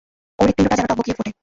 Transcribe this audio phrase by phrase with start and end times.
[0.39, 1.31] ওর হৃৎপিণ্ডটা যেন টগবগিয়ে ফোটে।